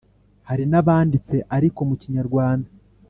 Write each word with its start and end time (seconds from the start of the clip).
hari 0.49 0.63
n’abanditse 0.71 1.35
ariko 1.57 1.79
mu 1.89 1.95
kinyarwanda 2.01 2.69